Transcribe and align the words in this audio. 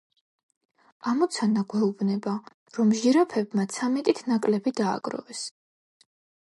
ამოცანა 1.11 1.65
გვეუბნება, 1.75 2.35
რომ 2.79 2.97
ჟირაფებმა 3.03 3.69
ცამეტით 3.77 4.27
ნაკლები 4.33 4.79
დააგროვეს. 4.85 5.49